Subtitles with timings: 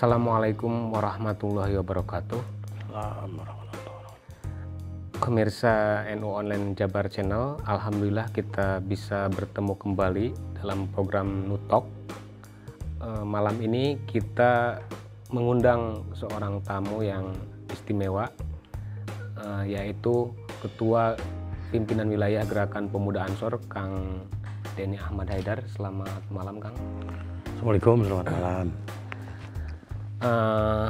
[0.00, 2.40] Assalamualaikum warahmatullahi wabarakatuh.
[5.20, 11.84] Pemirsa NU Online Jabar Channel, Alhamdulillah kita bisa bertemu kembali dalam program Nutok.
[12.96, 14.80] Eh, malam ini kita
[15.36, 17.36] mengundang seorang tamu yang
[17.68, 18.32] istimewa,
[19.36, 20.32] eh, yaitu
[20.64, 21.12] Ketua
[21.68, 24.24] Pimpinan Wilayah Gerakan Pemuda Ansor, Kang
[24.80, 25.60] Denny Ahmad Haidar.
[25.68, 26.72] Selamat malam, Kang.
[27.52, 28.99] Assalamualaikum, selamat malam.
[30.20, 30.88] Eh,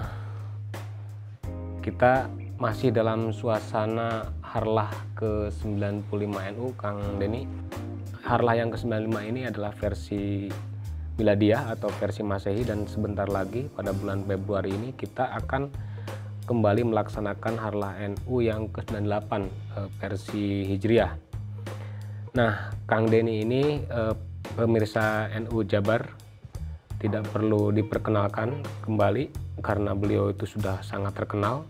[1.86, 2.26] kita
[2.58, 7.46] masih dalam suasana Harlah ke-95 NU Kang Denny.
[8.26, 10.50] Harlah yang ke-95 ini adalah versi
[11.14, 15.70] Miladiah atau versi Masehi dan sebentar lagi pada bulan Februari ini kita akan
[16.50, 19.30] kembali melaksanakan Harlah NU yang ke-98
[19.78, 21.14] eh, versi Hijriah.
[22.34, 24.14] Nah, Kang Denny ini eh,
[24.58, 26.18] pemirsa NU Jabar
[27.00, 29.32] tidak perlu diperkenalkan kembali
[29.64, 31.64] karena beliau itu sudah sangat terkenal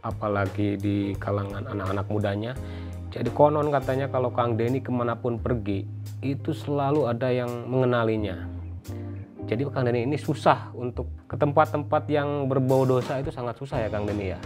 [0.00, 2.52] apalagi di kalangan anak-anak mudanya.
[3.12, 5.86] Jadi konon katanya kalau Kang Denny ke mana pun pergi
[6.24, 8.50] itu selalu ada yang mengenalinya.
[9.44, 13.88] Jadi Kang Denny ini susah untuk ke tempat-tempat yang berbau dosa itu sangat susah ya
[13.92, 14.40] Kang Denny ya.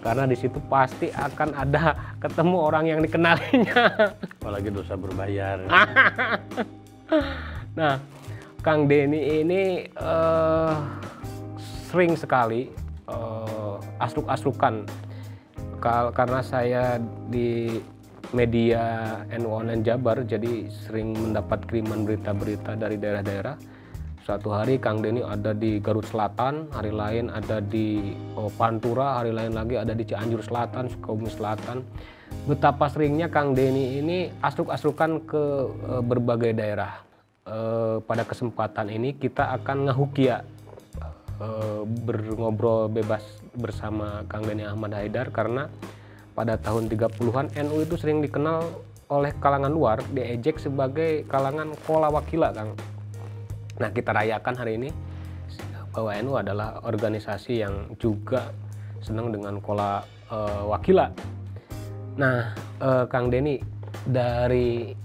[0.00, 1.84] Karena di situ pasti akan ada
[2.22, 3.74] ketemu orang yang dikenalinya.
[4.40, 5.58] Apalagi dosa berbayar.
[7.74, 7.98] Nah,
[8.64, 10.74] Kang Denny ini eh,
[11.92, 12.72] sering sekali
[14.00, 14.88] asluk-aslukan
[15.78, 16.96] Kal- karena saya
[17.28, 17.76] di
[18.32, 23.56] media NU Online Jabar jadi sering mendapat kiriman berita-berita dari daerah-daerah.
[24.24, 29.36] Suatu hari Kang Denny ada di Garut Selatan, hari lain ada di oh, Pantura, hari
[29.36, 31.84] lain lagi ada di Cianjur Selatan, Sukabumi Selatan.
[32.48, 37.03] Betapa seringnya Kang Denny ini asluk-aslukan ke eh, berbagai daerah.
[37.44, 40.48] Eh, pada kesempatan ini kita akan ngahukia
[41.44, 43.20] eh, berngobrol bebas
[43.52, 45.68] bersama Kang Denny Ahmad Haidar karena
[46.32, 48.64] pada tahun 30-an NU itu sering dikenal
[49.12, 52.72] oleh kalangan luar diejek sebagai kalangan kola wakila Kang.
[53.76, 54.88] Nah kita rayakan hari ini
[55.92, 58.56] bahwa NU adalah organisasi yang juga
[59.04, 60.00] senang dengan kola
[60.32, 61.12] eh, wakila.
[62.16, 63.60] Nah eh, Kang Denny
[64.08, 65.03] dari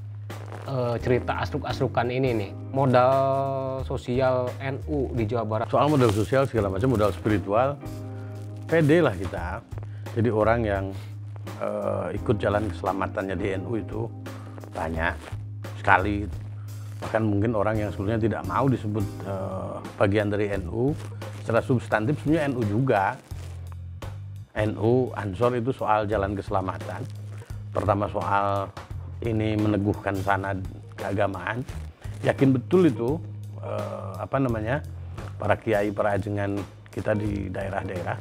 [0.68, 3.16] eh, cerita asruk-asrukan ini nih modal
[3.86, 7.80] sosial NU di Jawa Barat Soal modal sosial segala macam, modal spiritual,
[8.70, 9.64] pede lah kita.
[10.14, 10.86] Jadi orang yang
[11.62, 14.02] eh, ikut jalan keselamatannya di NU itu
[14.74, 15.16] banyak
[15.82, 16.26] sekali.
[17.00, 20.94] Bahkan mungkin orang yang sebenarnya tidak mau disebut eh, bagian dari NU,
[21.42, 23.18] secara substantif sebenarnya NU juga.
[24.60, 27.00] NU, Ansor itu soal jalan keselamatan.
[27.72, 28.68] Pertama soal
[29.26, 30.60] ini meneguhkan sanad
[30.96, 31.64] keagamaan.
[32.24, 33.20] Yakin betul itu
[33.64, 34.84] eh, apa namanya
[35.40, 36.60] para kiai para ajengan
[36.92, 38.18] kita di daerah-daerah.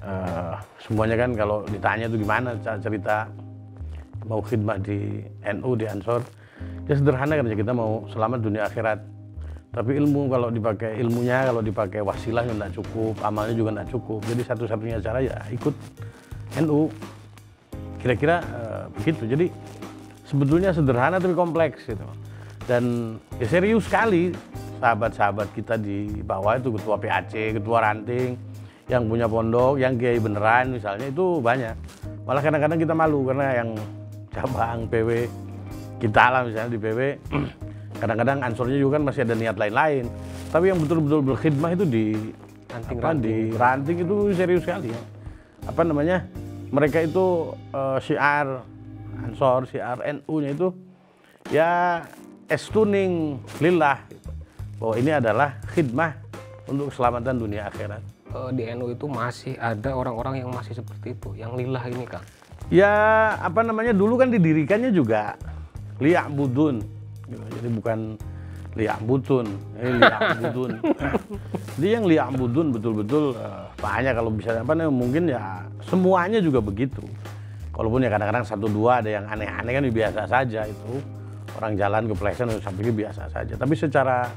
[0.00, 3.28] Eh, semuanya kan kalau ditanya itu gimana cerita
[4.24, 5.20] mau khidmah di
[5.58, 6.22] NU di Ansor
[6.88, 8.98] ya sederhana kan kita mau selamat dunia akhirat
[9.70, 14.20] tapi ilmu kalau dipakai ilmunya kalau dipakai wasilah ya nggak cukup amalnya juga nggak cukup
[14.26, 15.74] jadi satu-satunya cara ya ikut
[16.66, 16.90] NU
[18.02, 19.46] kira-kira eh, begitu jadi
[20.30, 22.06] sebetulnya sederhana tapi kompleks gitu.
[22.64, 24.30] Dan ya serius sekali
[24.78, 28.38] sahabat-sahabat kita di bawah itu ketua PAC ketua ranting
[28.86, 31.74] yang punya pondok yang kiai beneran misalnya itu banyak.
[32.24, 33.70] Malah kadang-kadang kita malu karena yang
[34.30, 35.26] cabang PW
[35.98, 37.00] kita lah misalnya di PW
[38.00, 40.06] kadang-kadang ansornya juga kan masih ada niat lain-lain.
[40.54, 42.06] Tapi yang betul-betul berkhidmah itu di
[42.70, 43.96] Ranting, apa, di ranting.
[44.06, 44.94] Itu serius sekali.
[44.94, 45.00] Ya
[45.66, 46.24] apa namanya?
[46.70, 48.62] Mereka itu eh, syiar
[49.26, 50.68] ansor syiar NU-nya itu
[51.52, 52.02] ya
[52.46, 54.30] estuning lillah gitu.
[54.80, 56.16] bahwa ini adalah khidmah
[56.70, 61.34] untuk keselamatan dunia akhirat Eh, di NU itu masih ada orang-orang yang masih seperti itu
[61.34, 62.22] yang lillah ini Kang
[62.70, 62.94] Ya
[63.42, 65.34] apa namanya dulu kan didirikannya juga
[65.98, 66.78] liak budun,
[67.26, 67.42] gitu.
[67.58, 67.98] jadi bukan
[68.78, 69.50] liak butun,
[69.82, 70.70] ini liak budun.
[71.74, 76.62] Jadi yang liak budun betul-betul eh, banyak kalau bisa apa namanya mungkin ya semuanya juga
[76.62, 77.02] begitu.
[77.74, 80.92] Walaupun ya kadang-kadang satu dua ada yang aneh-aneh kan biasa saja itu.
[81.58, 83.54] Orang jalan kepleset saya pikir biasa saja.
[83.58, 84.30] Tapi secara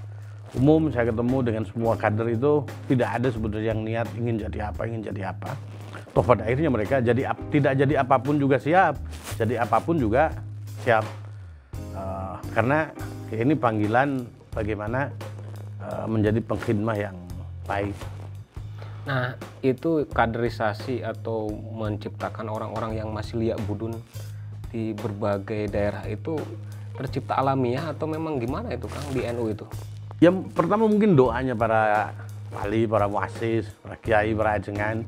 [0.57, 4.81] umum saya ketemu dengan semua kader itu tidak ada sebenarnya yang niat ingin jadi apa
[4.85, 5.51] ingin jadi apa.
[6.13, 8.97] Toh pada akhirnya mereka jadi tidak jadi apa pun juga siap.
[9.37, 10.29] Jadi apa pun juga
[10.85, 11.05] siap.
[11.73, 12.89] Eh, karena
[13.33, 15.09] ini panggilan bagaimana
[15.81, 17.17] eh, menjadi pengkhidmah yang
[17.65, 17.97] baik
[19.03, 23.99] Nah, itu kaderisasi atau menciptakan orang-orang yang masih liak budun
[24.71, 26.39] di berbagai daerah itu
[26.95, 29.67] tercipta alamiah atau memang gimana itu Kang di NU itu?
[30.23, 32.15] yang pertama mungkin doanya para
[32.55, 35.03] wali, para muasis, para kiai, para ajengan.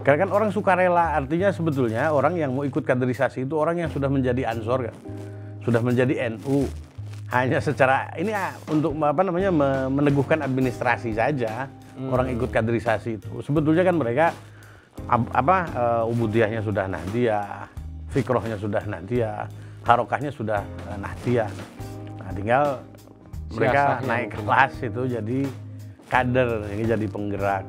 [0.00, 4.08] Karena kan orang sukarela, artinya sebetulnya orang yang mau ikut kaderisasi itu orang yang sudah
[4.08, 4.96] menjadi ansor kan,
[5.60, 6.64] sudah menjadi NU.
[7.30, 11.70] Hanya secara ini ah, untuk apa namanya me- meneguhkan administrasi saja
[12.08, 13.30] orang ikut kaderisasi itu.
[13.44, 14.26] Sebetulnya kan mereka
[15.10, 17.68] apa eh, ubudiyahnya sudah nahdiyah,
[18.10, 19.46] fikrohnya sudah nahdiyah,
[19.84, 21.50] harokahnya sudah eh, nahdiyah.
[22.18, 22.64] Nah, tinggal
[23.54, 24.38] mereka naik mungkin.
[24.46, 25.40] kelas itu jadi
[26.10, 27.64] kader, ini jadi penggerak.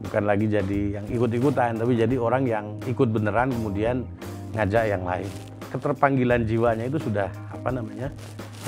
[0.00, 4.08] Bukan lagi jadi yang ikut-ikutan, tapi jadi orang yang ikut beneran kemudian
[4.56, 5.28] ngajak yang lain.
[5.70, 8.08] Keterpanggilan jiwanya itu sudah apa namanya?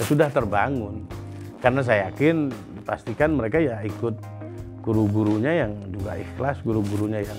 [0.00, 1.04] Ya sudah terbangun.
[1.60, 2.50] Karena saya yakin
[2.82, 4.18] pastikan mereka ya ikut
[4.82, 7.38] guru-gurunya yang juga ikhlas, guru-gurunya yang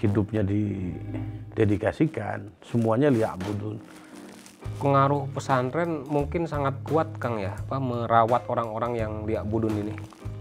[0.00, 3.76] hidupnya didedikasikan, semuanya liya'budun.
[4.80, 9.92] pengaruh pesantren mungkin sangat kuat Kang ya, apa merawat orang-orang yang dia budun ini.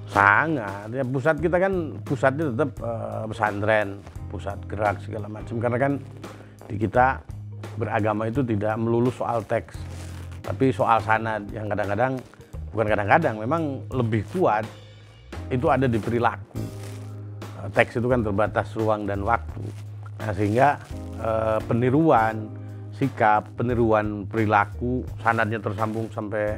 [0.08, 0.88] Sangat.
[0.96, 4.00] Ya, pusat kita kan pusatnya tetap eh, pesantren,
[4.32, 5.60] pusat gerak segala macam.
[5.60, 6.00] Karena kan
[6.72, 7.20] di kita
[7.76, 9.76] beragama itu tidak melulu soal teks,
[10.50, 12.18] tapi soal sanad yang kadang-kadang
[12.74, 14.66] bukan kadang-kadang memang lebih kuat
[15.54, 16.58] itu ada di perilaku.
[17.62, 19.62] Eh, Teks itu kan terbatas ruang dan waktu.
[20.18, 20.82] Nah, sehingga
[21.22, 22.50] eh, peniruan
[22.98, 26.58] sikap, peniruan perilaku, sanadnya tersambung sampai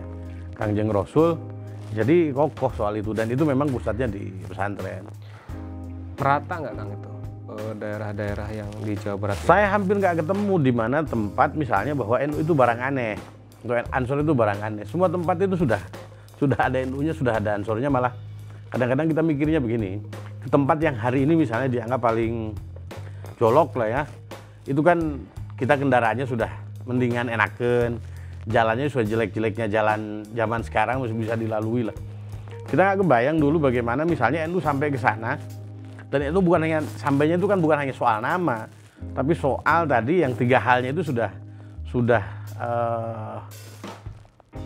[0.55, 1.35] Kangjeng Rasul.
[1.91, 5.03] Jadi kokoh soal itu dan itu memang pusatnya di pesantren.
[6.15, 7.11] Merata nggak Kang itu
[7.59, 9.37] eh, daerah-daerah yang di Jawa Barat?
[9.43, 13.40] Saya hampir nggak ketemu di mana tempat misalnya bahwa NU itu barang aneh.
[13.61, 14.85] Untuk Ansor itu barang aneh.
[14.89, 15.81] Semua tempat itu sudah
[16.41, 18.13] sudah ada NU-nya, sudah ada Ansornya malah
[18.73, 20.01] kadang-kadang kita mikirnya begini.
[20.41, 22.57] Di tempat yang hari ini misalnya dianggap paling
[23.37, 24.03] jolok lah ya.
[24.65, 25.21] Itu kan
[25.57, 26.49] kita kendaraannya sudah
[26.89, 28.01] mendingan enaken.
[28.49, 31.93] Jalannya sudah jelek-jeleknya jalan zaman sekarang masih bisa dilalui lah.
[32.65, 35.37] Kita nggak kebayang dulu bagaimana misalnya NU sampai ke sana
[36.11, 38.67] dan itu bukan hanya sampainya itu kan bukan hanya soal nama,
[39.15, 41.31] tapi soal tadi yang tiga halnya itu sudah
[41.87, 43.37] sudah eh,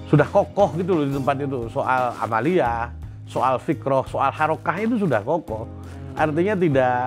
[0.05, 2.91] sudah kokoh gitu loh di tempat itu soal amalia,
[3.25, 5.65] soal fikroh, soal harokah itu sudah kokoh.
[6.15, 6.99] Artinya tidak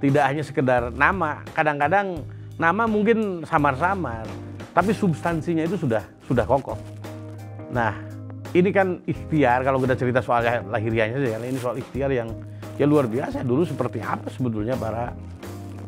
[0.00, 1.44] tidak hanya sekedar nama.
[1.52, 2.22] Kadang-kadang
[2.56, 4.24] nama mungkin samar-samar,
[4.72, 6.78] tapi substansinya itu sudah sudah kokoh.
[7.70, 7.92] Nah,
[8.56, 12.32] ini kan ikhtiar kalau kita cerita soal lahiriahnya saja, ini soal ikhtiar yang
[12.76, 15.12] ya luar biasa dulu seperti apa sebetulnya para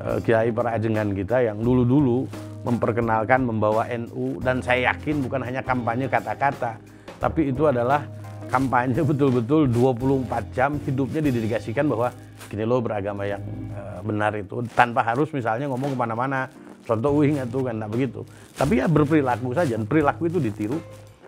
[0.05, 2.29] eh, kiai para ajengan kita yang dulu-dulu
[2.67, 6.79] memperkenalkan membawa NU dan saya yakin bukan hanya kampanye kata-kata
[7.19, 8.07] tapi itu adalah
[8.49, 12.09] kampanye betul-betul 24 jam hidupnya didedikasikan bahwa
[12.49, 13.43] gini loh beragama yang
[13.75, 16.49] eh, benar itu tanpa harus misalnya ngomong ke mana-mana.
[16.89, 18.21] Contoh uing itu kan enggak begitu.
[18.57, 20.81] Tapi ya berperilaku saja dan perilaku itu ditiru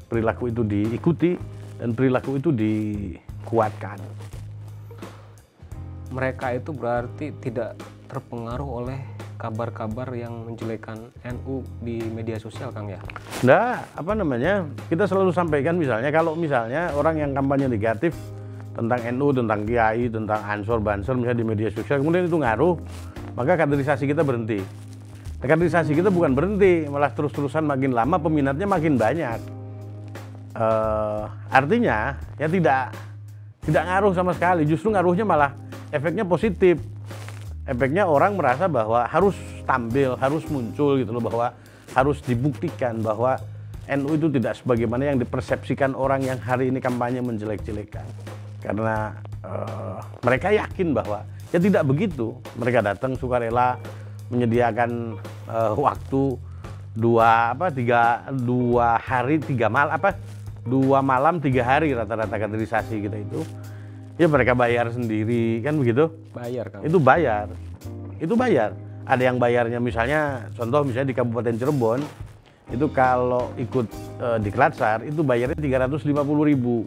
[0.08, 1.36] perilaku itu diikuti
[1.76, 4.00] dan perilaku itu dikuatkan.
[6.10, 7.76] Mereka itu berarti tidak
[8.08, 8.98] terpengaruh oleh
[9.40, 13.00] kabar-kabar yang menjelekan NU di media sosial Kang ya.
[13.40, 14.68] Nah, apa namanya?
[14.92, 18.12] Kita selalu sampaikan misalnya kalau misalnya orang yang kampanye negatif
[18.76, 22.76] tentang NU, tentang Kiai, tentang Ansor, Banser misalnya di media sosial, kemudian itu ngaruh,
[23.32, 24.60] maka kaderisasi kita berhenti.
[25.40, 29.40] Kaderisasi kita bukan berhenti, malah terus-terusan makin lama peminatnya makin banyak.
[30.52, 32.92] Eh, artinya ya tidak
[33.64, 35.56] tidak ngaruh sama sekali, justru ngaruhnya malah
[35.88, 36.76] efeknya positif.
[37.70, 41.54] Efeknya orang merasa bahwa harus tampil, harus muncul gitu loh bahwa
[41.94, 43.38] harus dibuktikan bahwa
[43.86, 48.02] NU itu tidak sebagaimana yang dipersepsikan orang yang hari ini kampanye menjelek-jelekan.
[48.58, 49.14] Karena
[49.46, 51.22] eh, mereka yakin bahwa
[51.54, 52.34] ya tidak begitu.
[52.58, 53.78] Mereka datang sukarela
[54.34, 55.14] menyediakan
[55.46, 56.22] eh, waktu
[56.90, 60.18] dua apa tiga dua hari tiga mal apa
[60.66, 63.46] dua malam tiga hari rata-rata kaderisasi kita itu
[64.20, 66.12] ya mereka bayar sendiri kan begitu?
[66.36, 66.84] Bayar Kang.
[66.84, 67.48] itu bayar.
[68.20, 68.76] Itu bayar.
[69.08, 72.00] Ada yang bayarnya misalnya contoh misalnya di Kabupaten Cirebon
[72.68, 73.88] itu kalau ikut
[74.20, 76.12] eh, di Klatsar itu bayarnya 350.000
[76.52, 76.84] ribu.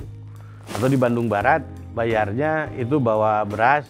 [0.77, 1.65] Atau di Bandung Barat
[1.97, 3.89] bayarnya itu bawa beras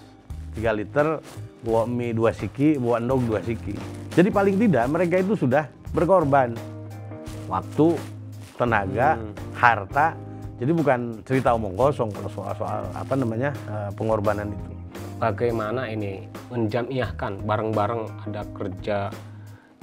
[0.56, 1.20] 3 liter
[1.68, 3.76] bawa mie 2 siki bawa endog 2 siki.
[4.16, 6.56] Jadi paling tidak mereka itu sudah berkorban.
[7.52, 8.00] Waktu
[8.56, 9.20] tenaga
[9.60, 10.16] harta
[10.64, 14.72] jadi bukan cerita omong kosong kalau soal-soal apa namanya eh, pengorbanan itu
[15.20, 19.08] Bagaimana ini menjamiahkan bareng-bareng ada kerja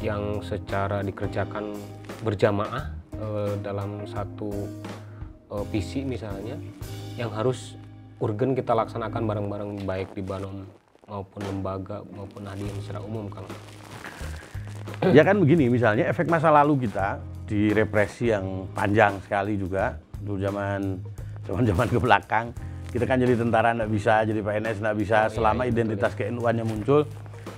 [0.01, 1.77] yang secara dikerjakan
[2.25, 4.49] berjamaah eh, dalam satu
[5.53, 6.57] eh, visi misalnya
[7.21, 7.77] yang harus
[8.21, 10.65] urgen kita laksanakan bareng-bareng baik di Banom
[11.05, 13.49] maupun lembaga maupun hadiah secara umum Kang.
[15.13, 20.37] ya kan begini misalnya efek masa lalu kita di represi yang panjang sekali juga dulu
[20.41, 21.01] zaman
[21.45, 22.47] zaman zaman ke belakang
[22.91, 26.13] kita kan jadi tentara nggak bisa, jadi PNS nggak bisa Oh, iya, selama iya, identitas
[26.19, 27.07] ke-NU-annya muncul.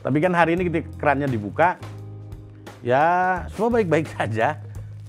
[0.05, 1.81] Tapi kan hari ini ketika kerannya dibuka,
[2.85, 3.05] ya
[3.57, 4.61] semua baik-baik saja.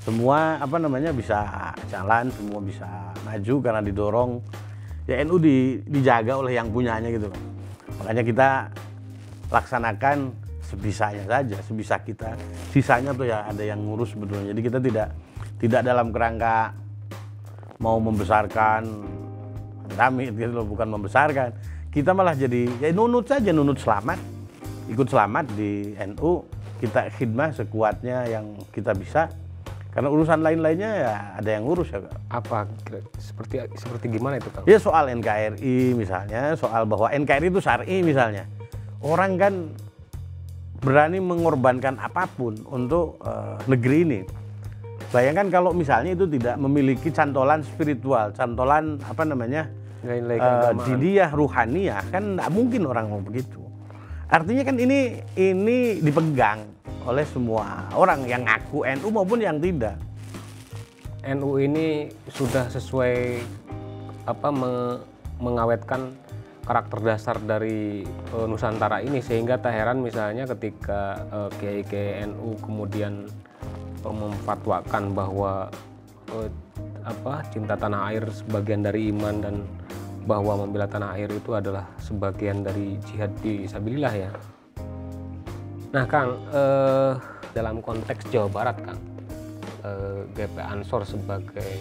[0.03, 2.87] Semua apa namanya bisa jalan, semua bisa
[3.23, 4.31] maju karena didorong.
[5.07, 7.39] Ya NU di- dijaga oleh yang punyanya gitu loh.
[7.99, 8.49] Makanya kita
[9.51, 10.31] laksanakan
[10.63, 12.35] sebisanya saja, sebisa kita.
[12.71, 14.55] Sisanya tuh ya ada yang ngurus sebetulnya.
[14.55, 15.07] Jadi kita tidak
[15.59, 16.71] tidak dalam kerangka
[17.83, 18.87] mau membesarkan
[19.99, 21.51] kami gitu loh, bukan membesarkan.
[21.91, 24.17] Kita malah jadi ya nunut saja, nunut selamat.
[24.87, 26.47] Ikut selamat di NU,
[26.79, 29.27] kita khidmah sekuatnya yang kita bisa.
[29.93, 32.01] Karena urusan lain-lainnya ya ada yang ngurus ya.
[32.31, 32.65] Apa
[33.21, 34.65] seperti seperti gimana itu Kang?
[34.65, 38.49] Ya soal NKRI misalnya, soal bahwa NKRI itu syar'i misalnya.
[39.05, 39.69] Orang kan
[40.81, 44.21] berani mengorbankan apa pun untuk eh, negeri ini.
[45.13, 49.69] Bayangkan kalau misalnya itu tidak memiliki cantolan spiritual, cantolan apa namanya
[50.01, 50.85] eh, keagamaan.
[50.89, 53.61] didiyah ruhaniyah, kan tidak mungkin orang mau begitu.
[54.25, 56.65] Artinya kan ini ini dipegang
[57.05, 60.01] oleh semua orang yang ngaku NU maupun yang tidak.
[61.23, 63.37] NU ini sudah sesuai
[64.25, 64.99] apa me-
[65.37, 66.09] mengawetkan
[66.65, 73.29] karakter dasar dari eh, Nusantara ini sehingga tak heran misalnya ketika eh, kiai-kiai NU kemudian
[74.11, 75.71] memfatwakan bahwa
[76.33, 76.49] eh,
[77.03, 79.55] apa cinta tanah air sebagian dari iman dan
[80.23, 84.31] bahwa membela tanah air itu adalah sebagian dari jihad di sabilillah ya.
[85.93, 87.13] Nah, Kang, eh,
[87.53, 88.99] dalam konteks Jawa Barat, Kang,
[89.85, 91.75] eh, GP Ansor sebagai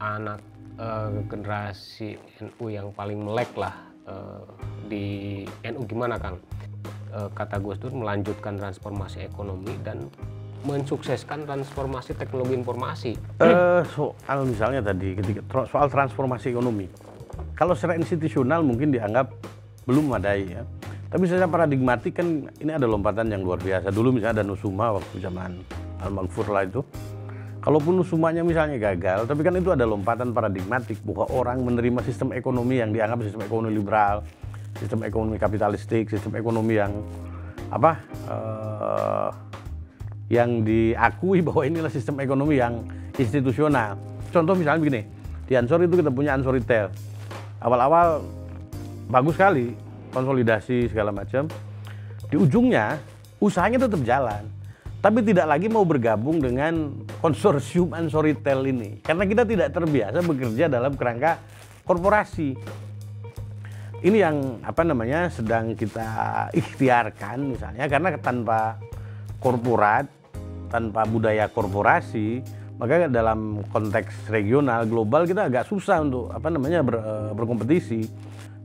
[0.00, 0.40] anak
[0.80, 3.74] eh, generasi NU yang paling melek lah
[4.08, 4.42] eh,
[4.88, 5.04] di
[5.66, 6.40] NU gimana, Kang?
[7.12, 10.08] Eh, kata Gus Dur melanjutkan transformasi ekonomi dan
[10.62, 13.12] mensukseskan transformasi teknologi informasi.
[13.42, 16.86] Eh, soal misalnya tadi ketika soal transformasi ekonomi,
[17.58, 19.30] kalau secara institusional mungkin dianggap
[19.86, 20.62] belum memadai ya.
[21.12, 23.92] Tapi secara paradigmatik kan ini ada lompatan yang luar biasa.
[23.92, 25.60] Dulu misalnya ada Nusuma waktu zaman
[26.00, 26.80] Al-Maghfur lah itu.
[27.62, 32.80] Kalaupun Nusumanya misalnya gagal, tapi kan itu ada lompatan paradigmatik bahwa orang menerima sistem ekonomi
[32.80, 34.26] yang dianggap sistem ekonomi liberal,
[34.80, 36.90] sistem ekonomi kapitalistik, sistem ekonomi yang
[37.70, 39.28] apa eh,
[40.32, 42.88] yang diakui bahwa inilah sistem ekonomi yang
[43.20, 44.00] institusional.
[44.32, 45.02] Contoh misalnya begini,
[45.44, 46.88] di Ansor itu kita punya Ansor Retail.
[47.60, 48.24] Awal-awal
[49.12, 49.76] bagus sekali,
[50.08, 51.52] konsolidasi segala macam.
[52.32, 52.96] Di ujungnya
[53.44, 54.48] usahanya tetap jalan,
[55.04, 59.04] tapi tidak lagi mau bergabung dengan konsorsium Ansor Retail ini.
[59.04, 61.44] Karena kita tidak terbiasa bekerja dalam kerangka
[61.84, 62.56] korporasi
[64.02, 66.02] ini yang apa namanya sedang kita
[66.50, 68.80] ikhtiarkan misalnya karena tanpa
[69.38, 70.21] korporat
[70.72, 72.40] tanpa budaya korporasi
[72.80, 78.00] maka dalam konteks regional global kita agak susah untuk apa namanya ber- eh, berkompetisi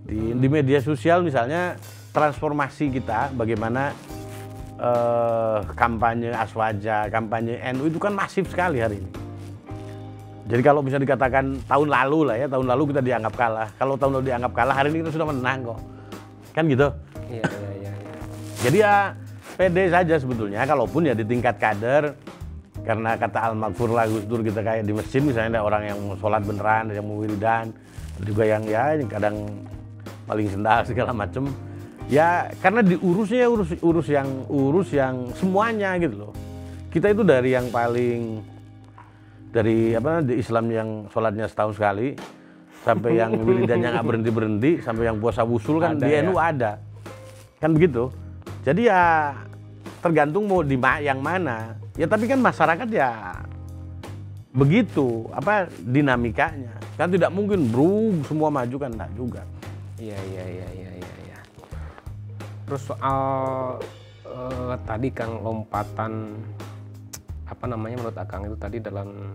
[0.08, 1.76] di, di media sosial misalnya
[2.16, 3.92] transformasi kita bagaimana
[4.80, 9.28] eh, kampanye aswaja kampanye NU itu kan masif sekali hari ini
[10.48, 13.68] jadi kalau bisa dikatakan tahun lalu lah ya, tahun lalu kita dianggap kalah.
[13.76, 15.80] Kalau tahun lalu dianggap kalah, hari ini kita sudah menang kok.
[16.56, 16.88] Kan gitu.
[17.28, 17.92] Iya, iya, iya.
[17.92, 18.14] iya.
[18.64, 18.96] Jadi ya
[19.58, 22.14] pede saja sebetulnya, kalaupun ya di tingkat kader,
[22.86, 26.46] karena kata Al-Maghfur lah Gus Dur kita kayak di masjid misalnya ada orang yang sholat
[26.46, 27.74] beneran, ada yang mau wiridan,
[28.16, 29.36] ada juga yang ya yang kadang
[30.24, 31.50] paling sendal segala macem.
[32.08, 36.34] Ya karena diurusnya urus urus yang urus yang semuanya gitu loh.
[36.88, 38.40] Kita itu dari yang paling
[39.52, 42.16] dari apa di Islam yang sholatnya setahun sekali
[42.88, 46.24] sampai yang wiridan yang nggak berhenti berhenti sampai yang puasa wusul kan Ada di ya?
[46.24, 46.72] NU ada
[47.60, 48.08] kan begitu
[48.64, 49.04] jadi ya
[50.00, 53.42] tergantung mau di yang mana ya tapi kan masyarakat ya
[54.54, 59.42] begitu apa dinamikanya kan tidak mungkin bro semua maju kan enggak juga
[59.98, 61.14] Iya iya iya iya iya.
[61.26, 61.40] iya.
[62.70, 63.20] Terus soal
[64.30, 66.38] eh, tadi Kang lompatan
[67.50, 69.34] apa namanya menurut Akang itu tadi dalam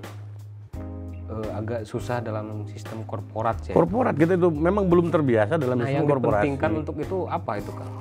[1.26, 3.74] eh, agak susah dalam sistem korporat ya.
[3.74, 7.58] korporat kita itu memang belum terbiasa dalam nah sistem yang korporasi dipentingkan untuk itu apa
[7.58, 7.92] itu Kang?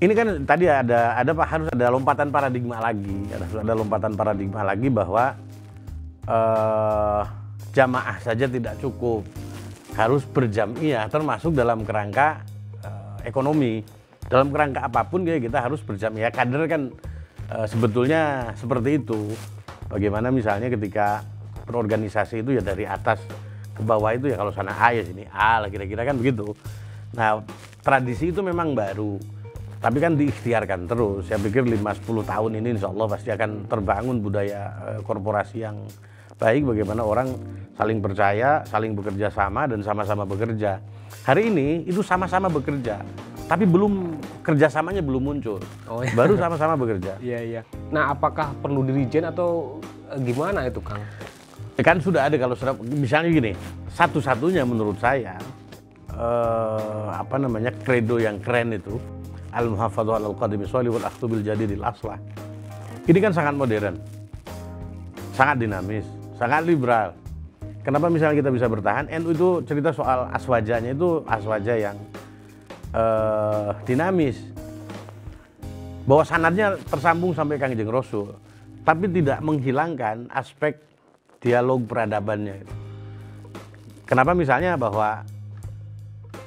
[0.00, 3.28] Ini kan tadi ada ada pak harus ada lompatan paradigma lagi.
[3.28, 5.36] Harus ada lompatan paradigma lagi bahwa
[6.24, 7.22] eh,
[7.76, 9.28] jamaah saja tidak cukup.
[9.92, 12.40] Harus berjamiah termasuk dalam kerangka
[12.80, 13.84] eh, ekonomi.
[14.24, 16.32] Dalam kerangka apa pun ya kita harus berjamiah.
[16.32, 16.88] Kader kan
[17.52, 19.36] eh, sebetulnya seperti itu.
[19.92, 21.20] Bagaimana misalnya ketika
[21.68, 23.20] berorganisasi itu ya dari atas
[23.76, 26.56] ke bawah itu ya kalau sana A ya sini A lah kira-kira kan begitu.
[27.12, 27.44] Nah
[27.84, 29.20] tradisi itu memang baru
[29.80, 31.24] tapi kan diikhtiarkan terus.
[31.26, 34.60] Saya pikir 5-10 tahun ini insya Allah pasti akan terbangun budaya
[34.92, 35.88] eh, korporasi yang
[36.36, 37.32] baik bagaimana orang
[37.76, 40.84] saling percaya, saling bekerja sama dan sama-sama bekerja.
[41.24, 43.00] Hari ini itu sama-sama bekerja,
[43.48, 45.60] tapi belum kerjasamanya belum muncul.
[45.88, 46.12] Oh, iya.
[46.16, 47.16] Baru sama-sama bekerja.
[47.20, 47.60] Iya iya.
[47.92, 49.80] Nah apakah perlu dirijen atau
[50.12, 51.00] eh, gimana itu Kang?
[51.80, 53.52] Ya kan sudah ada kalau sudah misalnya gini,
[53.96, 55.40] satu-satunya menurut saya
[56.12, 59.00] eh, apa namanya kredo yang keren itu
[59.50, 62.18] al muhafadhu al qadimi sholih wal akhdhu jadidil aslah.
[63.06, 63.96] Ini kan sangat modern.
[65.34, 67.16] Sangat dinamis, sangat liberal.
[67.80, 69.08] Kenapa misalnya kita bisa bertahan?
[69.08, 71.96] NU itu cerita soal aswajanya itu aswaja yang
[72.92, 74.36] eh, dinamis.
[76.04, 78.36] Bahwa sanadnya tersambung sampai Kangjeng Rasul,
[78.84, 80.76] tapi tidak menghilangkan aspek
[81.40, 82.64] dialog peradabannya.
[84.04, 85.24] Kenapa misalnya bahwa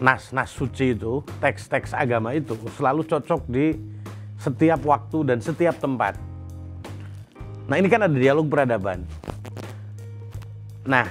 [0.03, 3.71] nas-nas suci itu, teks-teks agama itu selalu cocok di
[4.35, 6.19] setiap waktu dan setiap tempat.
[7.71, 9.07] Nah ini kan ada dialog peradaban.
[10.83, 11.07] Nah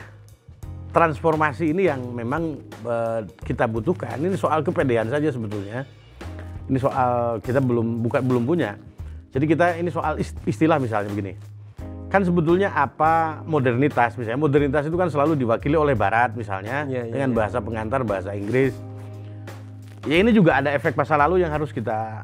[0.92, 4.20] transformasi ini yang memang eh, kita butuhkan.
[4.20, 5.88] Ini soal kepedean saja sebetulnya.
[6.68, 8.76] Ini soal kita belum bukan belum punya.
[9.32, 11.32] Jadi kita ini soal ist- istilah misalnya begini.
[12.12, 17.12] Kan sebetulnya apa modernitas misalnya modernitas itu kan selalu diwakili oleh Barat misalnya Iya, iya,
[17.16, 17.36] dengan iya.
[17.40, 18.76] bahasa pengantar bahasa Inggris.
[20.04, 22.20] Ya ini juga ada efek masa lalu yang harus kita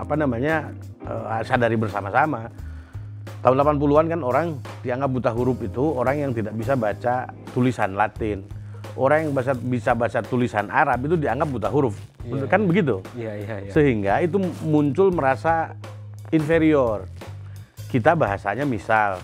[0.00, 0.72] apa namanya
[1.04, 2.48] eh, sadari bersama-sama.
[3.44, 4.46] Tahun 80-an kan orang
[4.80, 8.48] dianggap buta huruf itu orang yang tidak bisa baca tulisan Latin.
[8.96, 12.00] Orang yang bisa, bisa baca tulisan Arab itu dianggap buta huruf.
[12.24, 12.48] Iya.
[12.48, 13.04] Kan begitu?
[13.12, 13.72] Iya iya iya.
[13.76, 15.76] Sehingga itu muncul merasa
[16.32, 17.04] inferior.
[17.86, 19.22] Kita bahasanya misal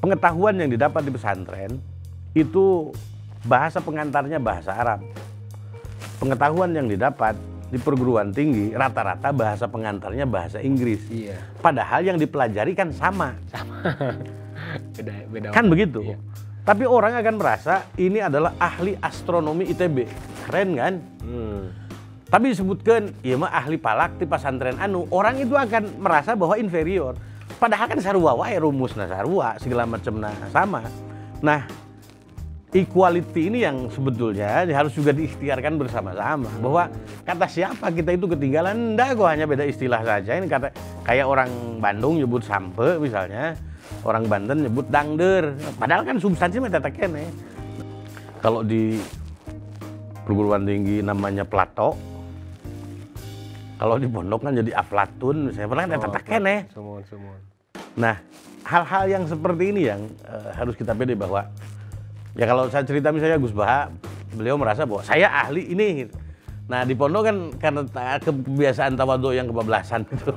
[0.00, 1.76] pengetahuan yang didapat di pesantren
[2.32, 2.90] itu
[3.44, 5.00] bahasa pengantarnya bahasa Arab.
[6.18, 7.36] Pengetahuan yang didapat
[7.68, 11.04] di perguruan tinggi rata-rata bahasa pengantarnya bahasa Inggris.
[11.10, 11.36] Iya.
[11.60, 13.36] Padahal yang dipelajari kan sama.
[14.96, 15.48] Beda beda.
[15.52, 16.00] Kan begitu.
[16.00, 16.16] Iya.
[16.64, 20.08] Tapi orang akan merasa ini adalah ahli astronomi ITB.
[20.48, 20.94] Keren kan?
[21.20, 21.68] Hmm.
[22.24, 27.14] Tapi disebutkan, iya mah ahli palak di pesantren anu, orang itu akan merasa bahwa inferior.
[27.56, 30.84] Padahal kan sarua wae rumusna sarua, segala macamnya sama.
[31.40, 31.64] Nah,
[32.74, 36.50] equality ini yang sebetulnya harus juga diikhtiarkan bersama-sama.
[36.58, 36.90] Bahwa
[37.22, 40.34] kata siapa kita itu ketinggalan, enggak kok hanya beda istilah saja.
[40.34, 40.74] Ini kata
[41.06, 43.54] kayak orang Bandung nyebut sampe misalnya,
[44.02, 45.54] orang Banten nyebut dangder.
[45.78, 47.30] Padahal kan substansinya tetap kene.
[48.42, 48.98] Kalau di
[50.26, 52.13] perguruan tinggi namanya Plato,
[53.84, 56.56] kalau di pondok kan jadi Aflatun, misalnya pernah kan tetap kene.
[57.94, 58.16] Nah,
[58.64, 61.44] hal-hal yang seperti ini yang eh, harus kita pede bahwa
[62.32, 63.92] ya kalau saya cerita misalnya Gus Baha,
[64.32, 66.08] beliau merasa bahwa saya ahli ini.
[66.64, 67.84] Nah di pondok kan karena
[68.18, 70.32] kebiasaan tawado yang kebablasan itu.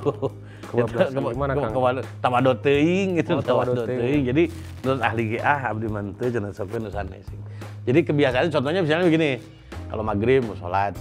[0.68, 1.72] Kebablasan Keba- gimana, ke- Kang?
[1.72, 3.88] kewado- Tawado teuing gitu, Oh, teuing.
[3.88, 4.22] teuing.
[4.28, 4.42] Jadi
[4.78, 7.40] menurut ahli ge ah abdi mah teu cenah sampeun nu sanesing.
[7.88, 9.40] Jadi kebiasaan contohnya misalnya begini,
[9.88, 10.92] kalau maghrib mau sholat,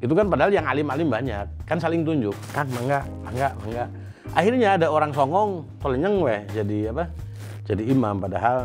[0.00, 3.84] itu kan padahal yang alim-alim banyak, kan saling tunjuk, kan mangga, mangga, mangga.
[4.32, 7.04] Akhirnya ada orang songong, tolenyeng weh, jadi apa?
[7.68, 8.64] Jadi imam, padahal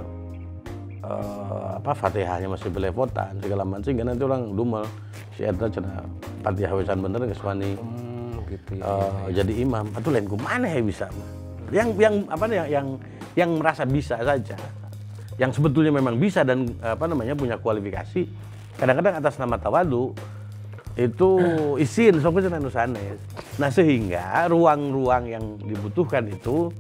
[1.04, 4.86] eh, apa fatihahnya masih belepotan, segala macam, sehingga nanti orang dumel,
[5.36, 6.08] si Eta cina
[6.40, 8.84] fatihah wesan bener geus wani Hmm, gitu ya.
[8.88, 11.12] eh, jadi imam, atau lain kumana ya bisa?
[11.74, 12.88] Yang yang apa yang yang
[13.36, 14.56] yang merasa bisa saja,
[15.36, 18.24] yang sebetulnya memang bisa dan apa namanya punya kualifikasi,
[18.80, 20.16] kadang-kadang atas nama tawadu
[20.96, 21.30] itu
[21.76, 23.20] isin cenah nu sanes.
[23.60, 26.72] Nah sehingga ruang-ruang yang dibutuhkan itu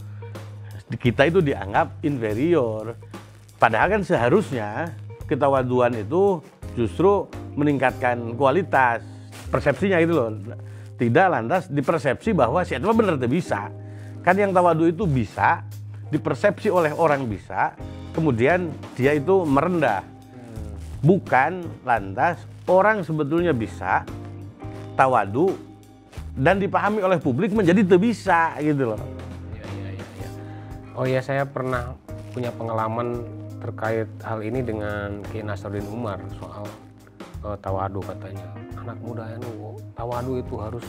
[0.96, 2.96] kita itu dianggap inferior.
[3.60, 4.96] Padahal kan seharusnya
[5.28, 6.40] ketawaduan itu
[6.80, 9.04] justru meningkatkan kualitas
[9.52, 10.32] persepsinya itu loh.
[10.96, 13.68] Tidak lantas dipersepsi bahwa si mah bener tuh bisa.
[14.24, 15.68] Kan yang tawadu itu bisa
[16.08, 17.76] dipersepsi oleh orang bisa,
[18.16, 20.08] kemudian dia itu merendah.
[21.04, 24.06] Bukan lantas orang sebetulnya bisa
[24.98, 25.54] tawadu
[26.36, 29.00] dan dipahami oleh publik menjadi tidak bisa gitu loh.
[29.56, 30.30] Iya, iya, iya.
[30.98, 31.96] Oh ya saya pernah
[32.36, 33.24] punya pengalaman
[33.64, 36.66] terkait hal ini dengan Ki Nasruddin Umar soal
[37.48, 38.48] eh, tawadu katanya.
[38.86, 39.50] Anak muda itu
[39.96, 40.86] tawadu itu harus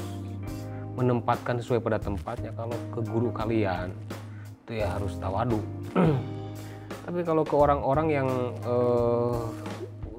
[0.98, 2.50] menempatkan sesuai pada tempatnya.
[2.56, 3.94] Kalau ke guru kalian
[4.66, 5.62] itu ya harus tawadu.
[7.06, 8.28] Tapi kalau ke orang-orang yang
[8.66, 9.45] eh,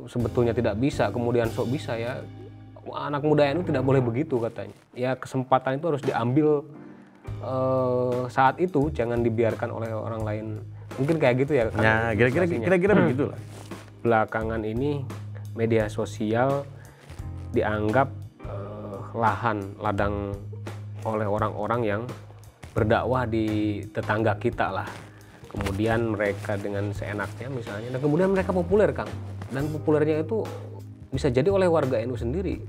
[0.08, 2.24] sebetulnya tidak bisa, kemudian sok bisa ya,
[2.96, 4.76] anak muda itu tidak boleh begitu katanya.
[4.96, 6.64] Ya kesempatan itu harus diambil
[7.44, 10.46] eh, saat itu, jangan dibiarkan oleh orang lain.
[10.98, 11.70] Mungkin kayak gitu ya.
[11.70, 13.40] Kang, Nah, kira-kira kira-kira begitulah.
[14.02, 15.04] Belakangan ini
[15.54, 16.66] media sosial
[17.54, 18.10] dianggap
[18.48, 20.34] eh, lahan ladang
[21.06, 22.02] oleh orang-orang yang
[22.76, 24.90] berdakwah di tetangga kita lah.
[25.48, 29.08] kemudian mereka dengan seenaknya misalnya dan kemudian mereka populer kang
[29.52, 30.44] dan populernya itu
[31.12, 32.60] bisa jadi oleh warga NU sendiri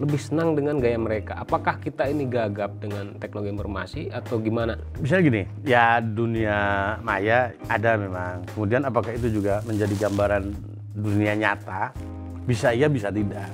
[0.00, 5.22] lebih senang dengan gaya mereka apakah kita ini gagap dengan teknologi informasi atau gimana Misalnya
[5.28, 6.58] gini, ya dunia
[7.02, 8.46] maya ada memang.
[8.54, 10.54] Kemudian apakah itu juga menjadi gambaran
[10.94, 11.90] dunia nyata?
[12.46, 13.50] Bisa iya, bisa tidak.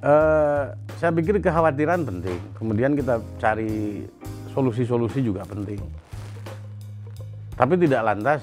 [0.00, 0.64] Eh,
[0.96, 2.40] saya pikir kekhawatiran penting.
[2.56, 4.08] Kemudian kita cari
[4.56, 5.76] solusi-solusi juga penting.
[7.58, 8.40] Tapi tidak lantas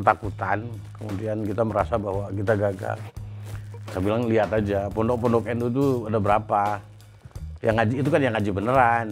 [0.00, 0.58] ketakutan.
[0.96, 2.98] Kemudian kita merasa bahwa kita gagal.
[3.90, 6.62] Saya bilang lihat aja, pondok-pondok NU itu ada berapa?
[7.60, 9.06] Yang ngaji itu kan yang ngaji beneran.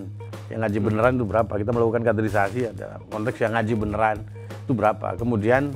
[0.48, 1.52] Yang ngaji beneran itu berapa?
[1.60, 4.16] Kita melakukan kaderisasi ada konteks yang ngaji beneran
[4.64, 5.08] itu berapa?
[5.18, 5.72] Kemudian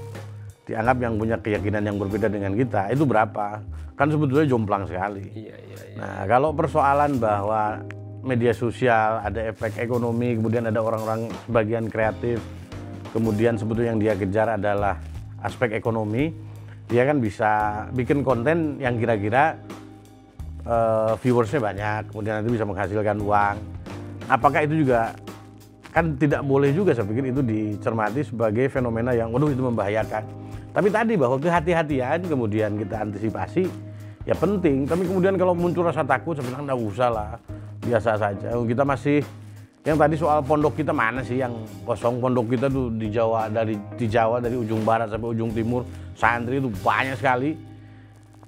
[0.65, 3.61] dianggap yang punya keyakinan yang berbeda dengan kita itu berapa?
[3.99, 5.29] Kan sebetulnya jomplang sekali.
[5.37, 7.85] iya iya iya Nah, kalau persoalan bahwa
[8.25, 12.39] media sosial ada efek ekonomi, kemudian ada orang-orang sebagian kreatif,
[13.13, 14.99] kemudian sebetulnya yang dia kejar adalah
[15.45, 16.33] aspek ekonomi,
[16.89, 19.61] dia kan bisa bikin konten yang kira-kira
[20.65, 23.57] eh, viewersnya banyak, kemudian nanti bisa menghasilkan uang.
[24.27, 25.13] Apakah itu juga
[25.93, 30.25] kan tidak boleh juga saya pikir itu dicermati sebagai fenomena yang waduh itu membahayakan.
[30.73, 33.69] Tapi tadi bahwa kehati-hatian kemudian kita antisipasi
[34.25, 34.89] ya penting.
[34.89, 37.31] Tapi kemudian kalau muncul rasa takut sebenarnya nggak usah lah
[37.85, 38.57] biasa saja.
[38.57, 39.21] Kita masih
[39.83, 42.23] yang tadi soal pondok kita mana sih yang kosong?
[42.23, 45.83] Pondok kita tuh di Jawa dari di Jawa dari ujung barat sampai ujung timur.
[46.15, 47.59] Santri itu banyak sekali.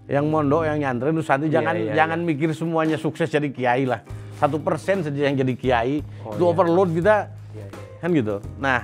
[0.07, 1.51] Yang mondok yang nyantri itu santri.
[1.51, 4.07] Iya, jangan iya, jangan mikir semuanya sukses jadi kiai lah.
[4.39, 6.51] Satu persen saja yang jadi kiai Oh, itu iya.
[6.55, 7.17] overload kita.
[7.51, 7.99] Iya iya.
[7.99, 8.37] Kan gitu.
[8.63, 8.81] Nah,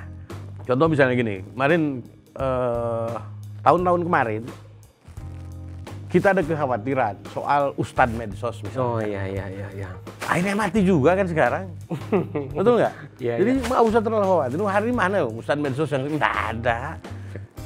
[0.66, 2.02] contoh misalnya gini, kemarin
[2.34, 3.14] eh,
[3.62, 4.42] tahun-tahun kemarin
[6.10, 8.82] kita ada kekhawatiran soal ustadz medsos misalnya.
[8.82, 9.90] oh iya iya iya iya
[10.26, 11.64] Akhirnya mati juga kan sekarang,
[12.58, 12.94] betul nggak?
[13.18, 14.58] Iya, Jadi nggak usah terlalu khawatir.
[14.62, 16.98] Hari mana ya ustadz medsos yang nggak ada,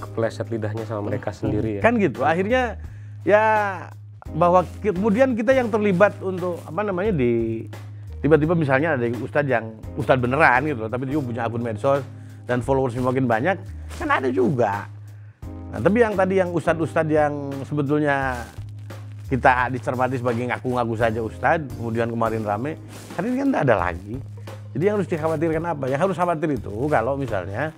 [0.00, 2.20] kepleset lidahnya sama mereka sendiri ya kan gitu.
[2.24, 2.76] Akhirnya
[3.24, 3.44] ya
[4.36, 7.64] bahwa kemudian kita yang terlibat untuk apa namanya di
[8.20, 12.00] tiba-tiba misalnya ada ustadz yang ustadz beneran gitu loh, tapi dia punya akun medsos
[12.44, 13.56] dan followersnya makin banyak,
[13.96, 14.88] kan ada juga.
[15.74, 18.46] Nah, tapi yang tadi yang ustadz-ustadz yang sebetulnya
[19.26, 22.78] kita dicermati sebagai ngaku-ngaku saja ustadz, kemudian kemarin rame,
[23.18, 24.14] hari ini kan tidak ada lagi.
[24.70, 25.84] Jadi yang harus dikhawatirkan apa?
[25.90, 27.74] Yang harus khawatir itu kalau misalnya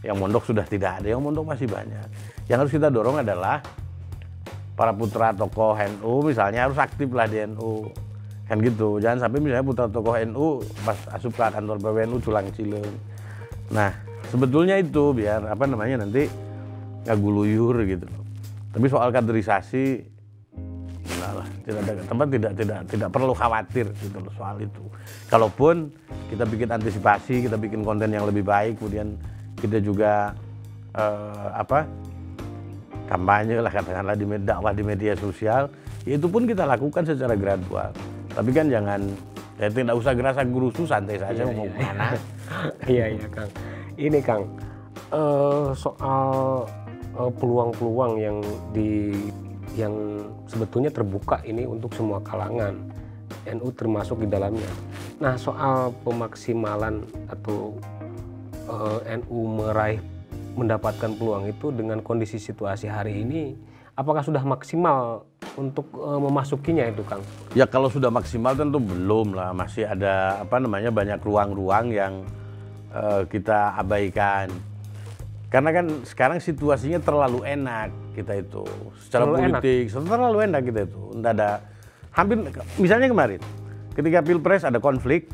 [0.00, 2.08] yang mondok sudah tidak ada, yang mondok masih banyak.
[2.48, 3.60] Yang harus kita dorong adalah
[4.72, 7.88] para putra tokoh NU misalnya harus aktif lah di NU
[8.46, 12.92] kan gitu jangan sampai misalnya putra tokoh NU pas asup ke kantor PWNU tulang cileng
[13.72, 13.90] nah
[14.28, 16.28] sebetulnya itu biar apa namanya nanti
[17.06, 18.06] nggak guluyur gitu.
[18.74, 20.02] Tapi soal kaderisasi
[21.06, 22.02] enggak lah tidak ada.
[22.04, 24.84] Tempat tidak tidak tidak perlu khawatir gitu loh soal itu.
[25.30, 25.88] Kalaupun
[26.28, 29.14] kita bikin antisipasi kita bikin konten yang lebih baik kemudian
[29.56, 30.34] kita juga
[30.92, 31.86] eh, apa
[33.06, 35.70] kampanye lah katakanlah di dakwah di media sosial
[36.02, 37.94] ya itu pun kita lakukan secara gradual.
[38.34, 39.00] Tapi kan jangan
[39.56, 42.06] ya tidak usah gerasa gerusu santai saja Iya, mau iya, ke mana.
[42.92, 43.50] Iya iya kang.
[43.96, 44.42] Ini kang
[45.14, 46.66] eh, soal
[47.16, 48.38] eh, peluang-peluang yang
[48.70, 49.12] di
[49.76, 49.92] yang
[50.48, 52.76] sebetulnya terbuka ini untuk semua kalangan.
[53.46, 54.70] NU termasuk di dalamnya.
[55.18, 57.74] Nah soal pemaksimalan atau
[58.68, 59.98] eh, NU meraih
[60.56, 63.52] mendapatkan peluang itu dengan kondisi situasi hari ini
[63.96, 65.24] apakah sudah maksimal
[65.56, 67.24] untuk eh, memasukinya itu kang?
[67.56, 69.56] Ya kalau sudah maksimal tentu belum lah.
[69.56, 72.22] Masih ada apa namanya banyak ruang-ruang yang
[72.92, 74.52] eh, kita abaikan
[75.46, 78.66] karena kan sekarang situasinya terlalu enak kita itu.
[78.98, 79.60] Secara Terlalu enak?
[79.62, 81.02] politik terlalu enak kita itu.
[81.14, 81.48] Entah ada
[82.10, 82.36] hampir
[82.82, 83.40] misalnya kemarin
[83.94, 85.30] ketika pilpres ada konflik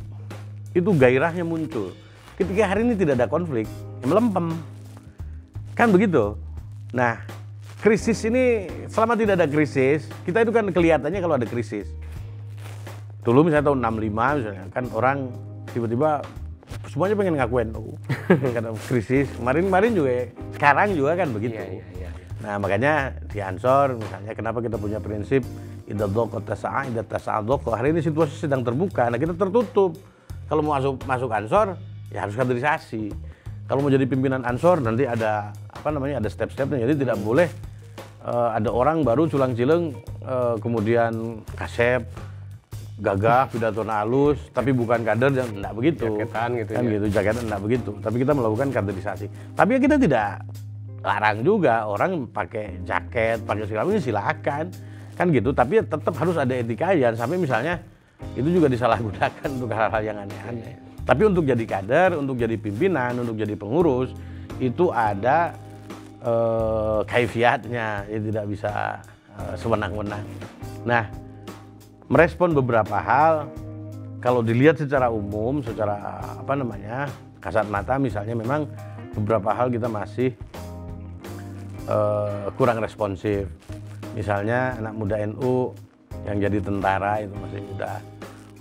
[0.77, 1.97] itu gairahnya muncul.
[2.37, 3.65] Ketika hari ini tidak ada konflik
[4.05, 4.53] ya melempem.
[5.73, 6.37] Kan begitu?
[6.93, 7.25] Nah
[7.81, 11.89] krisis ini selama tidak ada krisis kita itu kan kelihatannya kalau ada krisis.
[13.25, 15.19] Dulu misalnya tahun 65 misalnya kan orang
[15.73, 16.21] tiba-tiba
[16.93, 17.97] semuanya pengen ngaku NU
[18.55, 19.25] karena krisis.
[19.41, 20.13] Kemarin-kemarin juga
[20.53, 21.57] sekarang juga kan begitu.
[21.57, 22.11] Iya, iya, iya.
[22.45, 25.41] nah makanya di Ansor misalnya kenapa kita punya prinsip
[25.89, 29.97] idza dhaqa tasa'a idza tasa'a dhaqa hari ini situasi sedang terbuka nah kita tertutup.
[30.53, 31.81] Kalau mau masuk masuk Ansor
[32.13, 33.09] ya harus kaderisasi.
[33.65, 36.77] Kalau mau jadi pimpinan Ansor nanti ada apa namanya ada step-stepnya.
[36.85, 37.49] Jadi tidak boleh
[38.21, 42.05] eh, ada orang baru culang cileng eh, kemudian kasep
[43.01, 46.07] gagah pidato halus tapi bukan kader dan enggak begitu.
[46.13, 46.93] Jaketan gitu kan ya.
[46.99, 47.91] gitu jaketan enggak begitu.
[48.03, 49.27] Tapi kita melakukan kaderisasi.
[49.57, 50.29] Tapi ya kita tidak
[51.03, 54.65] larang juga orang pakai jaket pakai segala macam silakan.
[55.13, 57.81] Kan gitu tapi ya tetap harus ada etika ya sampai misalnya
[58.39, 60.75] itu juga disalahgunakan untuk hal-hal yang aneh-aneh.
[61.03, 64.15] Tapi untuk jadi kader untuk jadi pimpinan untuk jadi pengurus
[64.63, 65.59] itu ada
[66.23, 69.03] eh, kaifiatnya, ya tidak bisa
[69.35, 70.23] eh, sewenang-wenang.
[70.87, 71.22] Nah,
[72.13, 73.49] merespon beberapa hal
[74.21, 77.09] kalau dilihat secara umum, secara apa namanya
[77.41, 78.69] kasat mata misalnya memang
[79.17, 80.37] beberapa hal kita masih
[81.89, 83.49] eh, kurang responsif.
[84.13, 85.73] Misalnya anak muda NU
[86.29, 87.93] yang jadi tentara itu masih muda.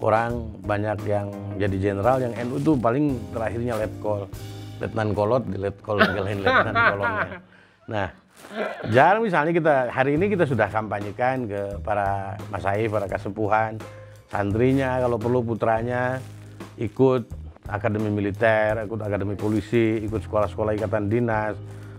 [0.02, 0.32] Orang
[0.64, 1.28] banyak yang
[1.60, 4.32] jadi jenderal yang NU itu paling terakhirnya letkol.
[4.80, 7.30] Letnan kolot di letkol ngelain letnan kolonnya.
[7.92, 8.08] Nah,
[8.92, 13.80] jarang misalnya kita hari ini kita sudah kampanyekan ke para masai, para kasepuhan,
[14.28, 16.20] santrinya kalau perlu putranya
[16.80, 17.28] ikut
[17.68, 21.56] akademi militer, ikut akademi polisi, ikut sekolah-sekolah ikatan dinas,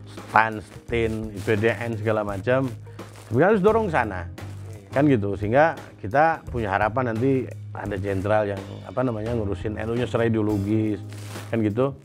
[0.08, 2.68] STAN, STIN, IPDN segala macam.
[3.28, 4.28] Sebenarnya harus dorong sana.
[4.92, 5.72] Kan gitu sehingga
[6.04, 11.00] kita punya harapan nanti ada jenderal yang apa namanya ngurusin NU-nya secara ideologis
[11.48, 11.96] kan gitu.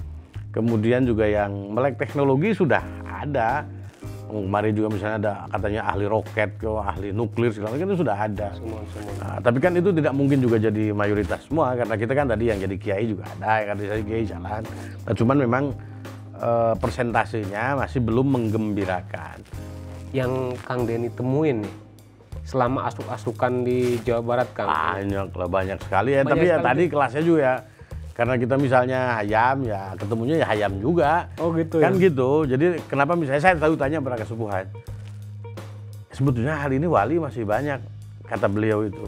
[0.56, 3.68] Kemudian juga yang melek teknologi sudah ada
[4.28, 8.48] kemarin juga misalnya ada katanya ahli roket ke ahli nuklir segala macam itu sudah ada.
[8.54, 9.14] Semua semua.
[9.24, 12.60] Nah, tapi kan itu tidak mungkin juga jadi mayoritas semua karena kita kan tadi yang
[12.60, 14.62] jadi kiai juga ada yang jadi kiai jalan.
[15.08, 15.64] Nah, cuman memang
[16.38, 19.40] eh, persentasenya masih belum menggembirakan.
[20.12, 20.32] Yang
[20.64, 21.76] Kang Denny temuin nih
[22.48, 24.72] selama asuk-asukan di Jawa Barat Kang?
[24.72, 26.24] Banyak lah banyak sekali ya.
[26.24, 27.56] Banyak tapi ya sekali tadi kelasnya juga ya
[28.18, 31.30] karena kita misalnya hayam ya ketemunya ya hayam juga.
[31.38, 32.50] Oh gitu kan gitu.
[32.50, 34.66] Jadi kenapa misalnya saya tahu tanya pada kesepuhan
[36.18, 37.78] sebetulnya hari ini wali masih banyak
[38.26, 39.06] kata beliau itu.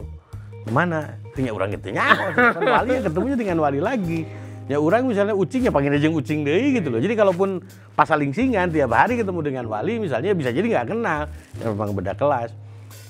[0.70, 1.18] Mana?
[1.34, 4.22] Tinggal orang itu kan wali ya ketemunya dengan wali lagi.
[4.70, 7.02] Ya orang misalnya ucing ya panggil aja ucing deh gitu loh.
[7.02, 7.58] Jadi kalaupun
[7.98, 11.26] pasal lingsingan tiap hari ketemu dengan wali misalnya bisa jadi nggak kenal.
[11.58, 12.54] Ya memang beda kelas.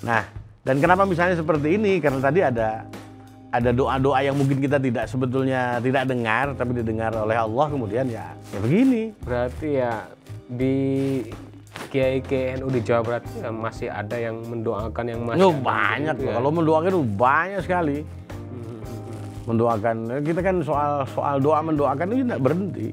[0.01, 0.25] Nah
[0.65, 2.01] dan kenapa misalnya seperti ini?
[2.01, 2.89] Karena tadi ada
[3.51, 8.31] ada doa-doa yang mungkin kita tidak sebetulnya tidak dengar tapi didengar oleh Allah kemudian ya
[8.55, 10.07] ya begini berarti ya
[10.47, 10.77] di
[11.91, 16.31] Kiai KNU di Jawa Barat ya masih ada yang mendoakan yang masih Oh, banyak gitu
[16.31, 16.35] ya.
[16.39, 17.99] Kalau mendoakan itu banyak sekali.
[19.51, 22.89] Mendoakan eh, kita kan soal soal doa mendoakan itu tidak berhenti.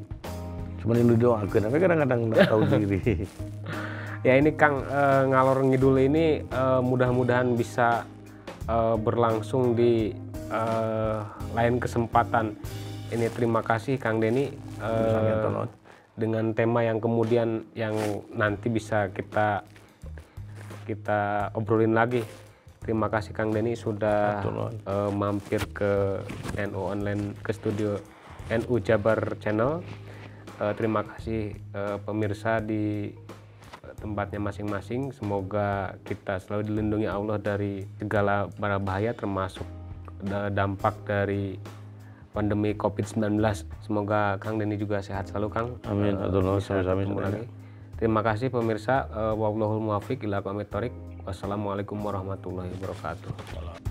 [0.81, 3.01] Cuma yang didoakan, tapi kadang-kadang tidak tahu diri.
[4.25, 8.01] Ya ini Kang eh, ngalor ngidul ini eh, mudah-mudahan bisa
[8.65, 10.09] eh, berlangsung di
[10.51, 11.19] eh,
[11.53, 12.55] lain kesempatan.
[13.07, 14.51] Ini terima kasih Kang Denny
[14.83, 15.71] Tonon.
[16.19, 17.95] dengan tema yang kemudian yang
[18.35, 19.63] nanti bisa kita
[20.87, 22.23] kita obrolin lagi.
[22.79, 24.39] Terima kasih Kang Denny sudah
[24.87, 26.23] eh, mampir ke
[26.55, 27.99] NU online ke studio
[28.47, 29.83] NU Jabar Channel.
[30.57, 33.11] Eh, terima kasih eh, pemirsa di
[33.99, 35.11] tempatnya masing-masing.
[35.11, 39.67] Semoga kita selalu dilindungi Allah dari segala bara bahaya termasuk
[40.51, 41.57] dampak dari
[42.37, 43.41] pandemi COVID-19.
[43.81, 45.67] Semoga Kang Denny juga sehat selalu Kang.
[45.89, 46.13] Amin.
[46.13, 47.09] Eh, sami-sami.
[47.97, 49.09] Terima kasih pemirsa.
[49.09, 50.45] Eh, Wallahul muwaffiq ila.
[51.27, 53.86] Wassalamualaikum warahmatullahi wabarakatuh.